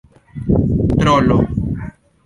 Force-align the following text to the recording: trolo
trolo 0.99 1.37